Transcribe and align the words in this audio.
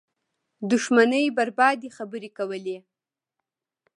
دښمنۍ 0.71 1.25
بربادۍ 1.37 1.89
خبرې 1.97 2.29
کولې 2.37 2.77